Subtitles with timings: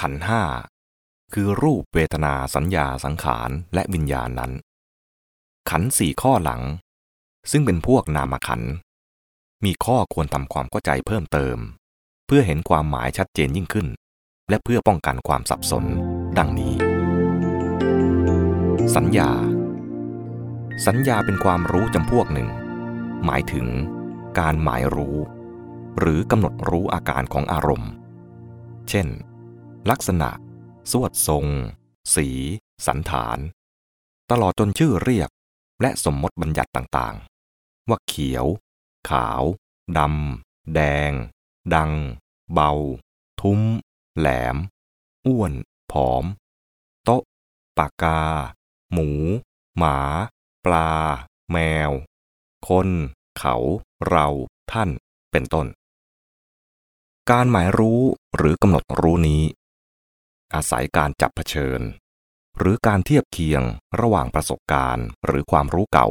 [0.00, 0.42] ขันห้า
[1.32, 4.52] คือรูปเวทนาสัญญาสังขารและวิญญาณนั้น
[5.70, 6.62] ขันสี่ข้อหลัง
[7.50, 8.62] ซึ่งเป็นพวกนามขัน
[9.64, 11.58] มีข้อควรทำความเข้าใจเพิ่มเติม
[12.26, 13.86] เพื่อเห็นความหมายชัดเจนยิ่งขึ้น
[14.48, 15.84] และเพื่อป้องกันความสับสน
[16.38, 16.74] ดังนี้
[18.96, 19.30] สัญญา
[20.86, 22.48] สัญญาเป็นความรู้จำพวกหนึ่ง
[23.24, 23.66] หมายถึง
[24.38, 25.16] การหมายรู้
[25.98, 27.90] หรือกำหนดรู้อาการของอารมณ์
[28.88, 29.06] เช่น
[29.90, 30.30] ลักษณะ
[30.90, 31.46] สวดทรง
[32.14, 32.28] สี
[32.86, 33.38] สันฐาน
[34.30, 35.30] ตลอดจนชื่อเรียก
[35.80, 38.46] และสมมติบัญญัติต่างๆ ว่าเขียว
[39.10, 39.42] ขาว
[39.98, 40.80] ดำ แด
[41.10, 41.12] ง
[41.74, 41.92] ดัง
[42.52, 42.72] เบา
[43.40, 43.60] ทุ้ม
[44.18, 44.56] แหลม
[45.26, 45.52] อ้วน
[45.92, 46.24] ผอม
[47.04, 47.22] โต๊ะ
[47.78, 48.20] ปากกา
[48.92, 49.10] หมู
[49.78, 49.98] หมา
[50.64, 50.90] ปลา
[51.52, 51.58] แม
[51.88, 51.90] ว
[52.68, 52.88] คน
[53.38, 53.56] เขา
[54.08, 54.28] เรา
[54.72, 54.90] ท่าน
[55.30, 55.66] เป็นต้น
[57.30, 58.00] การหมายรู้
[58.36, 59.42] หรือกำหนดรู้นี้
[60.54, 61.80] อาศัยการจับเผชิญ
[62.58, 63.62] หรือการเทียบเคียง
[64.00, 66.08] ระหว่างประสบการณ์หรือความรู้เก่า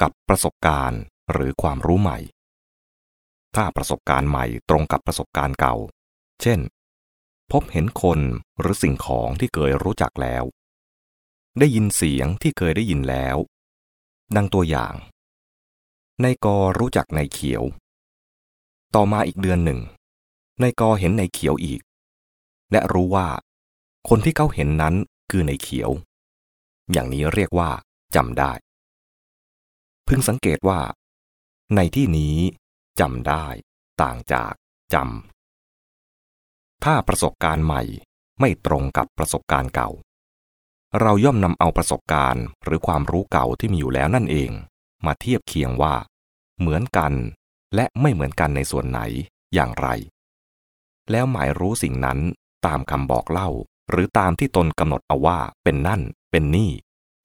[0.00, 1.00] กับประสบการณ์
[1.32, 2.18] หรือความรู้ใหม่
[3.54, 5.74] ถ้าประสบการณ์ใหม่ตรงกับประสบการณ์เก่า
[6.42, 6.60] เช่น
[7.52, 8.20] พบเห็นคน
[8.60, 10.44] หรือสิ่งของที่เคยรู้จักแล้ว
[11.58, 13.36] ได้ยินเสียงที่เคยได้ยินแล้ว
[14.36, 14.94] ดังตัวอย่าง
[16.22, 17.62] ในกอรู้จักในเขียว
[18.94, 19.80] ต่อมาอีกเดือนหนึ่ง
[20.60, 21.80] ในกอเห็นในเขียวอีก
[22.72, 23.28] และรู้ว่า
[24.08, 24.94] คนที่เขาเห็นนั้น
[25.30, 25.90] คือในเขียว
[26.92, 27.70] อย่างนี้เรียกว่า
[28.14, 28.52] จำได้
[30.08, 30.80] พึงสังเกตว่า
[31.76, 32.36] ในที่นี้
[33.00, 33.46] จำได้
[34.02, 34.52] ต่างจาก
[34.94, 37.82] จำ ถ้าประสบการณ์ใหม่
[38.40, 39.90] ไม่ตรงกับประสบการณ์เก่า
[41.00, 44.50] เราย่อมนำเอาประสบการณ์หรือความรู้เก่าที่มีอยู่แล้วนั่นเอง
[45.06, 45.94] มาเทียบเคียงว่า
[46.58, 47.12] เหมือนกัน
[47.74, 49.00] และไม่เหมือนกันในส่วนไหน
[49.54, 49.88] อย่างไร
[51.10, 52.18] แล้วหมายรู้สิ่งนั้น
[52.66, 53.50] ตามคำบอกเล่า
[53.90, 56.70] หรือตามที่ตนกำหนดเอาว่าเป็นนั่น เป็นนี่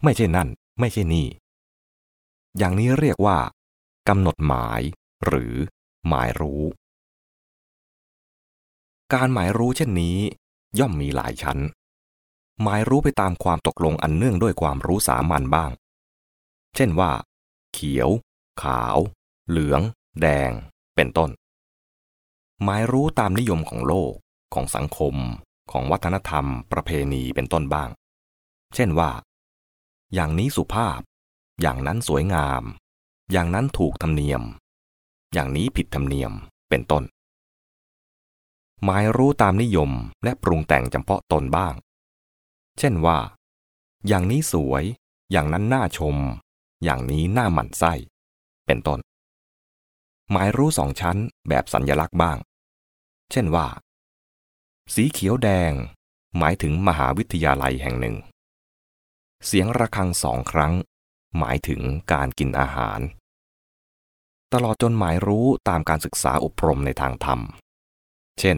[0.04, 1.28] ไม่ใช่นั่น ไม่ใช่นี่
[2.58, 3.38] อย่างนี้เรียกว่า
[4.09, 4.81] กำหนดหมาย
[5.25, 5.53] หรือ
[6.08, 6.64] หมายรู้
[9.14, 10.18] การหมายรู้เช่นนี้
[10.80, 11.59] ย่อมมีหลายชั้น
[12.64, 15.72] หมายรู้ไปตามความตกลงอันเนื่องด้วยความรู้สามัญบ้าง
[16.75, 17.12] เช่นว่า
[17.74, 18.09] เขียว
[18.62, 18.98] ขาว
[19.50, 19.81] เหลือง
[20.22, 20.52] แดง
[20.96, 21.30] เป็นต้น
[22.64, 24.14] หมายรู้ตามนิยมของโลก
[24.53, 25.16] ของสังคม
[25.72, 27.90] ของวัฒนธรรมประเพณีเป็นต้นบ้าง
[28.75, 29.12] เช่นว่า
[30.13, 31.00] อย่างนี้สุภาพ
[31.62, 32.63] อย่างนั้นสวยงาม
[33.31, 34.44] อย่างนั้นถูกธรรมเนียม
[35.34, 36.31] อย่างนี้ผิดธรรมเนียม
[36.69, 37.03] เป็นต้น
[38.84, 39.91] หมายรู้ตามนิยม
[40.24, 41.74] และปรุงแต่งจำเพาะตนบ้าง
[42.80, 43.18] เช่นว่า
[44.07, 44.84] อย่างนี้สวย
[45.31, 46.16] อย่างนั้นน่าชม
[46.84, 47.94] อย่างนี้น่าหมั่นไส้
[48.66, 49.00] เป็นต้น
[50.31, 51.18] หมายรู้สองชั้น
[51.50, 52.38] แบบสัญญลักษณ์บ้าง
[53.31, 53.68] เช่นว่า
[54.95, 55.73] สีเขียวแดง
[56.38, 58.16] หมายถึงมหาวิทยาลัยแห่งหนึ่ง
[59.45, 60.73] เสียงระฆังสองครั้ง
[61.38, 61.81] หมายถึง
[62.13, 63.00] การกินอาหาร
[64.53, 67.39] ตลอดจนหมายรู้ตามการศึกษาอบรมในทางธรรม
[68.39, 68.57] เช่น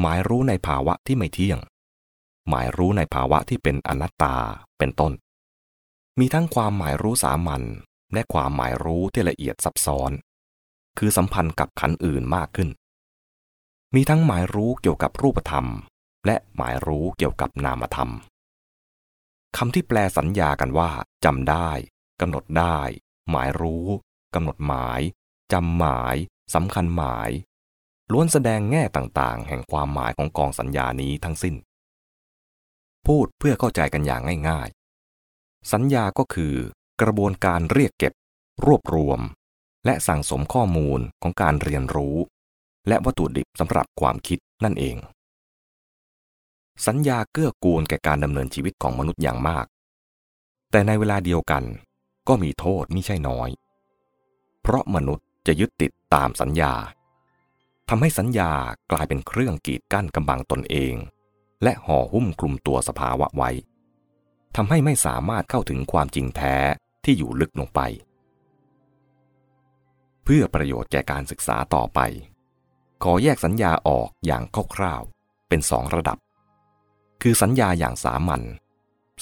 [0.00, 1.58] หมายรู้ในภาวะที่ไม่เที่ยง
[2.48, 4.36] หมายรู้ในภาวะที่เป็นอนัตตา
[4.78, 5.12] เป็นต้น
[6.18, 7.62] มีทั้งความหมายรู้สามัญ
[8.12, 10.10] และความหมายรู้ที่ละเอียดซับซ้อน
[10.98, 12.68] คือสัมพันธ์กับขันอื่นมากขึ้น
[13.96, 15.66] มีทั้งหมายรู้เกี่ยวกับรูปธรรม
[16.26, 18.10] และหมายรู้เกี่ยวกับนามธรรม
[19.56, 20.90] คำที่แปลสัญญากันว่า
[21.24, 21.70] จำได้
[22.20, 22.80] กำหนดได้
[23.30, 23.86] หมายรู้
[24.34, 25.00] กำหนดหมาย
[25.52, 26.16] จำหมาย
[26.54, 27.30] สำคัญหมาย
[28.12, 31.54] ล้วนแสดงแง่ต่างๆ แห่งความหมายของกองสัญญานี้ทั้งสิ้น
[33.06, 36.54] พูดเพื่อเข้าใจกันอย่างง่ายๆ สัญญาก็คือ
[37.00, 38.12] กระบวนการเรียกเก็บ
[38.66, 39.20] รวบรวม
[39.84, 42.16] และสั่งสมข้อมูลของการเรียนรู้
[42.88, 44.96] และวัตถุดิบสำหรับความคิดนั่นเอง
[46.86, 49.66] สัญญาเกื้อกูลแก่การดำเนินชีวิตของมนุษย์อย่างมาก
[50.70, 51.64] แต่ในเวลาเดียวกัน
[52.28, 53.48] ก็มีโทษมิใช่น้อย
[54.62, 56.74] เพราะมนุษย์จะยึดติดตามสัญญา
[57.88, 58.52] ทำให้สัญญา
[58.90, 60.94] กลายเป็นเครื่องกีดกั้นกำบังตนเอง
[61.62, 63.50] และห่อหุ้มคลุมตัวสภาวะไว้
[64.56, 66.56] ทำให้ไม่สามารถเข้าถึงความจริงแท้
[67.04, 67.80] ที่อยู่ลึกลงไป
[70.24, 72.00] เพื่อประโยชน์แก่การศึกษาต่อไป
[73.04, 74.42] ขอแยกสัญญาออกอย่าง
[74.74, 76.18] คร่าวๆ เป็นสองระดับ
[77.22, 78.42] คือสัญญาอย่างสามัญ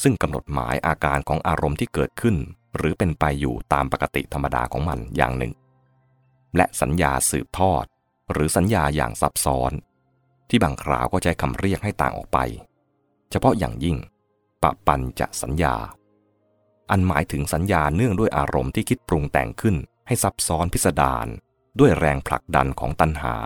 [0.02, 2.36] ซึ่งกำหนดหมายอาการของอารมณ์ที่เกิดขึ้น
[2.76, 5.52] หรือเป็นไปอยู่ตามปกติธรรมดาของมันอย่างหนึ่ง
[6.56, 7.84] และสัญญาสืบทอด
[8.32, 9.72] หรือสัญญาอย่างซับซ้อน
[10.48, 12.38] ที่บางคราวก็ใช้คำเรียกให้ต่างออกไป
[13.30, 13.96] เฉพาะอย่างยิ่ง
[14.62, 15.74] ปะปันจะสัญญา
[16.90, 19.76] อันหมายถึงสัญญาเนื่องด้วยอารมณ์ที่คิดปรุงแต่งขึ้น
[20.06, 21.26] ให้ซับซ้อนพิสดาร
[21.78, 23.36] ด้วยแรงผลักดันของตัณหา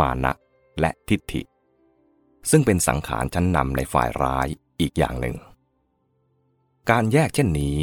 [0.00, 0.32] มานะ
[0.80, 1.42] และทิฏฐิ
[2.50, 4.46] ซึ่งเป็นสังขารชั้นนำในฝ่ายร้าย
[4.80, 5.36] อีกอย่างหนึ่ง
[6.90, 7.78] การแยกเช่นนี้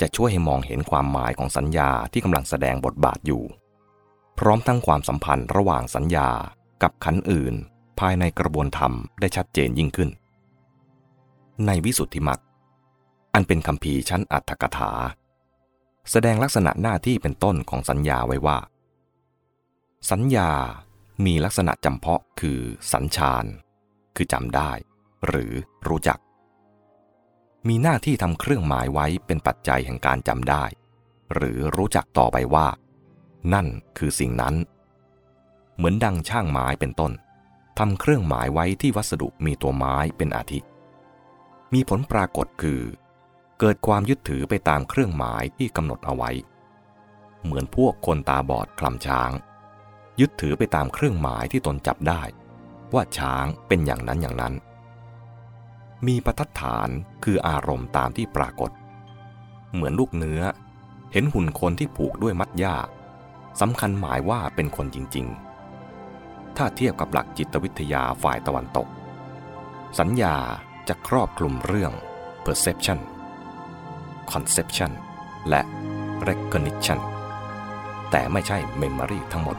[0.00, 3.42] จะช่วยให้มองเห็นความหมายของสัญญาที่กำลังแสดงบทบาทอยู่
[4.38, 6.28] พร้อมทั้งความสัมพันธ์ระหว่างสัญญา
[6.82, 7.54] กับขันอื่น
[8.00, 10.10] ภายในกระบวนธรรมได้ชัดเจนยิ่งขึ้น
[11.66, 12.40] ในวิสุทธิมัก
[13.34, 14.92] อันเป็นคำพีชั้นอัตถกถา
[16.10, 18.58] แสดงลักษณะหน้าที่เป็นต้นของสัญญาไว้ว่า
[20.10, 20.50] สัญญา
[21.24, 22.60] มีลักษณะจำเพาะคือ
[22.92, 23.44] สัญชาน
[24.16, 24.72] คือจำได้
[25.26, 25.52] หรือ
[25.88, 26.18] รู้จัก
[27.68, 30.64] มีหน้าที่ทำเครื่องหมายไว้เป็นปัจจัยแห่งการจำได้
[31.34, 32.66] หรือรู้จักต่อไปว่า
[33.54, 33.66] นั่น
[33.98, 34.54] คือสิ่งนั้น
[35.76, 37.12] เหมือนดังช่างไม้เป็นต้น
[37.78, 40.60] ทำเครื่องหมายไว้ที่วัสดุมีตัวไม้เป็นอาทิ
[41.72, 42.82] มีผลปรากฏคือ
[43.60, 46.30] เกิดความยึดถือไปตามเครื่องหมายที่กำหนดเอาไว้
[47.42, 49.30] เหมือนพวกคนตาบอดคลำช้าง
[50.20, 52.22] ยึดถือไปตามเครื่องหมายที่ตนจับได้
[52.94, 54.54] ว่าช้างเป็นอย่างนั้นอย่างนั้น
[56.06, 56.88] มีประทัดฐาน
[57.24, 58.70] คืออารมณ์ตามที่ปรากฏ
[59.72, 60.42] เหมือนลูกเนื้อ
[61.12, 62.76] เห็นหุ่นคนที่ผูกด้วยมัดหญ้า
[63.60, 65.26] สำคัญหมายว่าเป็นคนจริง
[65.92, 68.88] ๆ ถ้าเทียบกับหลักจิตวิทยาฝ่ายตะวันตก
[69.98, 70.36] สัญญา
[70.88, 71.92] จะครอบคลุมเรื่อง
[72.44, 72.98] perception
[74.32, 74.92] conception
[75.48, 75.62] และ
[76.28, 76.98] recognition
[78.10, 79.56] แต่ไม่ใช่ memory ทั้งหมด